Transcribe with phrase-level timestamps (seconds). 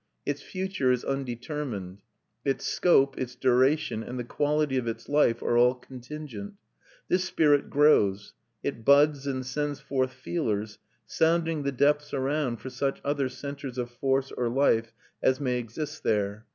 [0.25, 2.01] Its future is undetermined.
[2.43, 6.55] Its scope, its duration, and the quality of its life are all contingent.
[7.07, 8.33] This spirit grows;
[8.63, 13.91] it buds and sends forth feelers, sounding the depths around for such other centres of
[13.91, 14.91] force or life
[15.21, 16.47] as may exist there.